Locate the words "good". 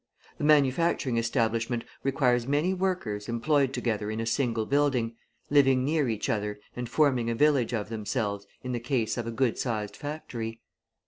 9.31-9.59